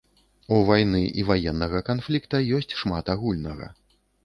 У 0.55 0.57
вайны 0.69 1.01
і 1.23 1.25
ваеннага 1.27 1.83
канфлікта 1.91 2.41
ёсць 2.59 2.75
шмат 2.83 3.15
агульнага. 3.17 3.73